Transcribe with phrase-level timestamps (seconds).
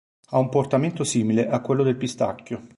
[0.31, 2.69] Ha un portamento simile a quello del pistacchio.